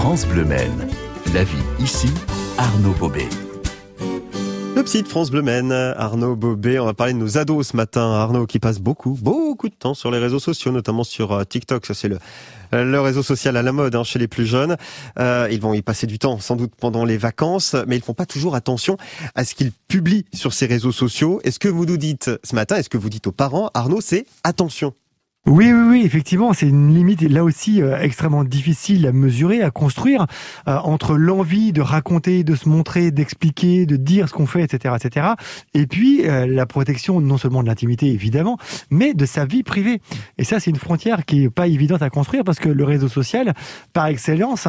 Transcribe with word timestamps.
France 0.00 0.26
Bleu 0.26 0.46
Maine. 0.46 0.88
La 1.34 1.44
vie 1.44 1.62
ici, 1.78 2.08
Arnaud 2.56 2.94
Bobet. 2.94 3.28
Le 4.74 4.82
psy 4.82 5.02
de 5.02 5.08
France 5.08 5.30
Bleu 5.30 5.42
Maine, 5.42 5.72
Arnaud 5.72 6.36
Bobet. 6.36 6.78
On 6.78 6.86
va 6.86 6.94
parler 6.94 7.12
de 7.12 7.18
nos 7.18 7.36
ados 7.36 7.68
ce 7.68 7.76
matin. 7.76 8.14
Arnaud 8.14 8.46
qui 8.46 8.58
passe 8.58 8.78
beaucoup, 8.78 9.18
beaucoup 9.20 9.68
de 9.68 9.74
temps 9.74 9.92
sur 9.92 10.10
les 10.10 10.18
réseaux 10.18 10.38
sociaux, 10.38 10.72
notamment 10.72 11.04
sur 11.04 11.32
euh, 11.32 11.44
TikTok. 11.44 11.84
Ça, 11.84 11.92
c'est 11.92 12.08
le, 12.08 13.00
réseau 13.00 13.22
social 13.22 13.58
à 13.58 13.62
la 13.62 13.72
mode 13.72 13.94
hein, 13.94 14.02
chez 14.02 14.18
les 14.18 14.26
plus 14.26 14.46
jeunes. 14.46 14.78
Euh, 15.18 15.48
ils 15.50 15.60
vont 15.60 15.74
y 15.74 15.82
passer 15.82 16.06
du 16.06 16.18
temps, 16.18 16.40
sans 16.40 16.56
doute 16.56 16.72
pendant 16.80 17.04
les 17.04 17.18
vacances, 17.18 17.76
mais 17.86 17.96
ils 17.96 18.02
font 18.02 18.14
pas 18.14 18.26
toujours 18.26 18.54
attention 18.54 18.96
à 19.34 19.44
ce 19.44 19.54
qu'ils 19.54 19.72
publient 19.86 20.24
sur 20.32 20.54
ces 20.54 20.64
réseaux 20.64 20.92
sociaux. 20.92 21.42
Est-ce 21.44 21.58
que 21.58 21.68
vous 21.68 21.84
nous 21.84 21.98
dites 21.98 22.30
ce 22.42 22.54
matin, 22.54 22.76
est-ce 22.76 22.88
que 22.88 22.98
vous 22.98 23.10
dites 23.10 23.26
aux 23.26 23.32
parents, 23.32 23.70
Arnaud, 23.74 24.00
c'est 24.00 24.24
attention? 24.44 24.94
Oui, 25.50 25.72
oui, 25.72 25.82
oui, 25.88 26.02
effectivement, 26.04 26.52
c'est 26.52 26.68
une 26.68 26.94
limite 26.94 27.22
là 27.22 27.42
aussi 27.42 27.82
euh, 27.82 27.98
extrêmement 28.00 28.44
difficile 28.44 29.04
à 29.08 29.10
mesurer, 29.10 29.62
à 29.62 29.72
construire 29.72 30.28
euh, 30.68 30.76
entre 30.84 31.16
l'envie 31.16 31.72
de 31.72 31.80
raconter, 31.80 32.44
de 32.44 32.54
se 32.54 32.68
montrer, 32.68 33.10
d'expliquer, 33.10 33.84
de 33.84 33.96
dire 33.96 34.28
ce 34.28 34.32
qu'on 34.32 34.46
fait, 34.46 34.62
etc., 34.62 34.94
etc. 34.96 35.26
Et 35.74 35.88
puis 35.88 36.24
euh, 36.24 36.46
la 36.46 36.66
protection 36.66 37.20
non 37.20 37.36
seulement 37.36 37.64
de 37.64 37.68
l'intimité 37.68 38.06
évidemment, 38.12 38.58
mais 38.92 39.12
de 39.12 39.26
sa 39.26 39.44
vie 39.44 39.64
privée. 39.64 40.00
Et 40.38 40.44
ça, 40.44 40.60
c'est 40.60 40.70
une 40.70 40.76
frontière 40.76 41.24
qui 41.24 41.42
est 41.42 41.50
pas 41.50 41.66
évidente 41.66 42.02
à 42.02 42.10
construire 42.10 42.44
parce 42.44 42.60
que 42.60 42.68
le 42.68 42.84
réseau 42.84 43.08
social, 43.08 43.52
par 43.92 44.06
excellence, 44.06 44.68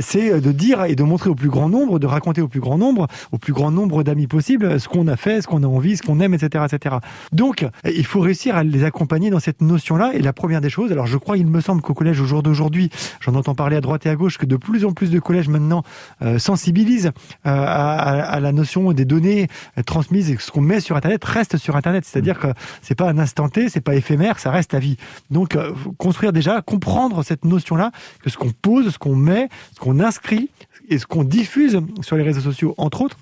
c'est 0.00 0.40
de 0.40 0.52
dire 0.52 0.84
et 0.84 0.94
de 0.94 1.02
montrer 1.04 1.30
au 1.30 1.34
plus 1.34 1.48
grand 1.48 1.70
nombre, 1.70 1.98
de 1.98 2.06
raconter 2.06 2.42
au 2.42 2.48
plus 2.48 2.60
grand 2.60 2.76
nombre, 2.76 3.06
au 3.32 3.38
plus 3.38 3.54
grand 3.54 3.70
nombre 3.70 4.02
d'amis 4.02 4.26
possible, 4.26 4.78
ce 4.78 4.88
qu'on 4.88 5.08
a 5.08 5.16
fait, 5.16 5.40
ce 5.40 5.46
qu'on 5.46 5.62
a 5.62 5.66
envie, 5.66 5.96
ce 5.96 6.02
qu'on 6.02 6.20
aime, 6.20 6.34
etc., 6.34 6.66
etc. 6.70 6.96
Donc, 7.32 7.66
il 7.84 8.04
faut 8.04 8.20
réussir 8.20 8.56
à 8.56 8.62
les 8.62 8.84
accompagner 8.84 9.30
dans 9.30 9.40
cette 9.40 9.62
notion 9.62 9.96
là 10.02 10.14
Et 10.14 10.20
la 10.20 10.32
première 10.32 10.60
des 10.60 10.70
choses, 10.70 10.92
alors 10.92 11.06
je 11.06 11.16
crois, 11.16 11.36
il 11.36 11.46
me 11.46 11.60
semble 11.60 11.82
qu'au 11.82 11.94
collège 11.94 12.20
au 12.20 12.26
jour 12.26 12.42
d'aujourd'hui, 12.42 12.90
j'en 13.20 13.34
entends 13.34 13.54
parler 13.54 13.76
à 13.76 13.80
droite 13.80 14.06
et 14.06 14.08
à 14.08 14.16
gauche, 14.16 14.38
que 14.38 14.46
de 14.46 14.56
plus 14.56 14.84
en 14.84 14.92
plus 14.92 15.10
de 15.10 15.18
collèges 15.18 15.48
maintenant 15.48 15.82
euh, 16.22 16.38
sensibilisent 16.38 17.12
euh, 17.46 17.64
à, 17.66 18.40
la 18.40 18.52
notion 18.52 18.92
des 18.92 19.04
données 19.04 19.48
euh, 19.78 19.82
transmises 19.82 20.30
et 20.30 20.36
que 20.36 20.42
ce 20.42 20.50
qu'on 20.50 20.60
met 20.60 20.80
sur 20.80 20.96
Internet 20.96 21.24
reste 21.24 21.56
sur 21.56 21.76
Internet. 21.76 22.04
C'est-à-dire 22.04 22.38
que 22.38 22.48
c'est 22.82 22.94
pas 22.94 23.08
un 23.08 23.18
instant 23.18 23.48
T, 23.48 23.68
c'est 23.68 23.80
pas 23.80 23.94
éphémère, 23.94 24.38
ça 24.38 24.50
reste 24.50 24.74
à 24.74 24.78
vie. 24.78 24.96
Donc 25.30 25.56
construire 25.98 26.32
déjà, 26.32 26.62
comprendre 26.62 27.22
cette 27.22 27.44
notion-là, 27.44 27.92
que 28.22 28.30
ce 28.30 28.36
qu'on 28.36 28.50
pose, 28.50 28.90
ce 28.90 28.98
qu'on 28.98 29.16
met, 29.16 29.48
ce 29.74 29.80
qu'on 29.80 30.00
inscrit 30.00 30.50
et 30.88 30.98
ce 30.98 31.06
qu'on 31.06 31.24
diffuse 31.24 31.80
sur 32.00 32.16
les 32.16 32.22
réseaux 32.22 32.40
sociaux, 32.40 32.74
entre 32.76 33.02
autres, 33.02 33.16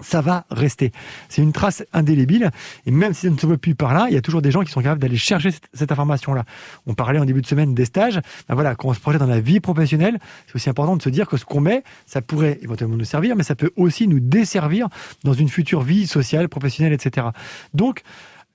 ça 0.00 0.20
va 0.20 0.44
rester. 0.50 0.92
C'est 1.28 1.42
une 1.42 1.52
trace 1.52 1.84
indélébile. 1.92 2.50
Et 2.86 2.90
même 2.90 3.12
si 3.14 3.22
ça 3.22 3.30
ne 3.30 3.38
se 3.38 3.46
voit 3.46 3.58
plus 3.58 3.74
par 3.74 3.94
là, 3.94 4.06
il 4.08 4.14
y 4.14 4.16
a 4.16 4.22
toujours 4.22 4.42
des 4.42 4.50
gens 4.50 4.62
qui 4.62 4.70
sont 4.70 4.80
capables 4.80 5.00
d'aller 5.00 5.16
chercher 5.16 5.50
cette, 5.72 5.92
information-là. 5.92 6.44
On 6.86 6.94
parlait 6.94 7.18
en 7.18 7.24
début 7.24 7.42
de 7.42 7.46
semaine 7.46 7.74
des 7.74 7.84
stages. 7.84 8.20
Ben 8.48 8.54
voilà, 8.54 8.74
quand 8.74 8.88
on 8.88 8.94
se 8.94 9.00
projette 9.00 9.20
dans 9.20 9.26
la 9.26 9.40
vie 9.40 9.60
professionnelle, 9.60 10.18
c'est 10.46 10.56
aussi 10.56 10.70
important 10.70 10.96
de 10.96 11.02
se 11.02 11.08
dire 11.08 11.28
que 11.28 11.36
ce 11.36 11.44
qu'on 11.44 11.60
met, 11.60 11.84
ça 12.06 12.22
pourrait 12.22 12.58
éventuellement 12.62 12.96
nous 12.96 13.04
servir, 13.04 13.36
mais 13.36 13.42
ça 13.42 13.54
peut 13.54 13.70
aussi 13.76 14.08
nous 14.08 14.20
desservir 14.20 14.88
dans 15.22 15.34
une 15.34 15.48
future 15.48 15.82
vie 15.82 16.06
sociale, 16.06 16.48
professionnelle, 16.48 16.92
etc. 16.92 17.28
Donc, 17.74 18.02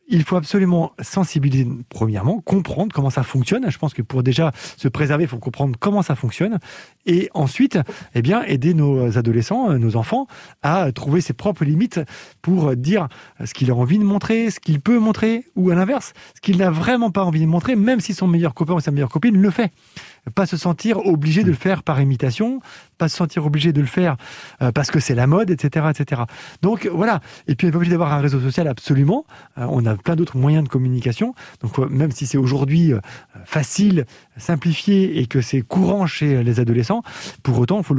il 0.09 0.23
faut 0.23 0.35
absolument 0.35 0.91
sensibiliser, 0.99 1.67
premièrement, 1.89 2.41
comprendre 2.41 2.93
comment 2.93 3.11
ça 3.11 3.23
fonctionne. 3.23 3.69
Je 3.69 3.77
pense 3.77 3.93
que 3.93 4.01
pour 4.01 4.23
déjà 4.23 4.51
se 4.75 4.87
préserver, 4.87 5.23
il 5.25 5.29
faut 5.29 5.37
comprendre 5.37 5.77
comment 5.79 6.01
ça 6.01 6.15
fonctionne. 6.15 6.59
Et 7.05 7.29
ensuite, 7.33 7.79
eh 8.15 8.21
bien, 8.21 8.43
aider 8.43 8.73
nos 8.73 9.17
adolescents, 9.17 9.77
nos 9.77 9.95
enfants, 9.95 10.27
à 10.63 10.91
trouver 10.91 11.21
ses 11.21 11.33
propres 11.33 11.63
limites 11.63 11.99
pour 12.41 12.75
dire 12.75 13.07
ce 13.43 13.53
qu'il 13.53 13.69
a 13.71 13.75
envie 13.75 13.99
de 13.99 14.03
montrer, 14.03 14.49
ce 14.49 14.59
qu'il 14.59 14.81
peut 14.81 14.99
montrer, 14.99 15.45
ou 15.55 15.69
à 15.69 15.75
l'inverse, 15.75 16.13
ce 16.35 16.41
qu'il 16.41 16.57
n'a 16.57 16.71
vraiment 16.71 17.11
pas 17.11 17.23
envie 17.23 17.41
de 17.41 17.45
montrer, 17.45 17.75
même 17.75 17.99
si 17.99 18.13
son 18.13 18.27
meilleur 18.27 18.53
copain 18.53 18.73
ou 18.73 18.79
sa 18.79 18.91
meilleure 18.91 19.09
copine 19.09 19.39
le 19.39 19.51
fait 19.51 19.71
pas 20.29 20.45
se 20.45 20.57
sentir 20.57 21.05
obligé 21.05 21.43
de 21.43 21.49
le 21.49 21.55
faire 21.55 21.83
par 21.83 21.99
imitation, 22.01 22.61
pas 22.97 23.09
se 23.09 23.15
sentir 23.15 23.45
obligé 23.45 23.73
de 23.73 23.81
le 23.81 23.87
faire 23.87 24.17
euh, 24.61 24.71
parce 24.71 24.91
que 24.91 24.99
c'est 24.99 25.15
la 25.15 25.25
mode, 25.25 25.49
etc., 25.49 25.87
etc. 25.89 26.23
Donc 26.61 26.87
voilà. 26.91 27.21
Et 27.47 27.55
puis, 27.55 27.65
on 27.65 27.69
n'est 27.69 27.71
pas 27.71 27.77
obligé 27.77 27.91
d'avoir 27.91 28.13
un 28.13 28.19
réseau 28.19 28.39
social 28.39 28.67
absolument. 28.67 29.25
Euh, 29.57 29.65
on 29.69 29.85
a 29.85 29.95
plein 29.95 30.15
d'autres 30.15 30.37
moyens 30.37 30.63
de 30.63 30.69
communication. 30.69 31.33
Donc, 31.61 31.79
euh, 31.79 31.87
même 31.89 32.11
si 32.11 32.27
c'est 32.27 32.37
aujourd'hui 32.37 32.93
facile, 33.45 34.05
simplifié 34.37 35.19
et 35.19 35.25
que 35.25 35.41
c'est 35.41 35.61
courant 35.61 36.05
chez 36.05 36.43
les 36.43 36.59
adolescents, 36.59 37.03
pour 37.43 37.57
autant, 37.59 37.79
il 37.79 37.83
faut 37.83 37.95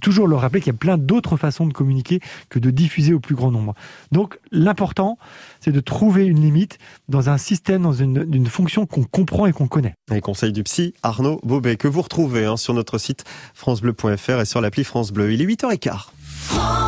toujours 0.00 0.28
leur 0.28 0.40
rappeler 0.40 0.60
qu'il 0.60 0.72
y 0.72 0.76
a 0.76 0.78
plein 0.78 0.96
d'autres 0.96 1.36
façons 1.36 1.66
de 1.66 1.72
communiquer 1.72 2.20
que 2.48 2.58
de 2.58 2.70
diffuser 2.70 3.12
au 3.14 3.20
plus 3.20 3.34
grand 3.34 3.50
nombre. 3.50 3.74
Donc, 4.12 4.38
l'important, 4.52 5.18
c'est 5.60 5.72
de 5.72 5.80
trouver 5.80 6.26
une 6.26 6.40
limite 6.40 6.78
dans 7.08 7.30
un 7.30 7.38
système, 7.38 7.82
dans 7.82 7.92
une, 7.92 8.26
une 8.32 8.46
fonction 8.46 8.86
qu'on 8.86 9.04
comprend 9.04 9.46
et 9.46 9.52
qu'on 9.52 9.68
connaît. 9.68 9.94
Les 10.10 10.20
conseils 10.20 10.52
du 10.52 10.62
psy 10.62 10.94
Arnaud 11.02 11.40
Bobet 11.42 11.65
que 11.74 11.88
vous 11.88 12.02
retrouvez 12.02 12.44
hein, 12.44 12.56
sur 12.56 12.74
notre 12.74 12.98
site 12.98 13.24
francebleu.fr 13.54 14.40
et 14.40 14.44
sur 14.44 14.60
l'appli 14.60 14.84
France 14.84 15.10
Bleu. 15.10 15.32
Il 15.32 15.42
est 15.42 15.46
8h15. 15.46 16.06
France 16.48 16.78
Bleu 16.78 16.85